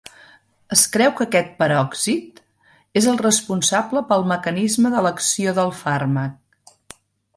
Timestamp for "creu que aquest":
0.95-1.51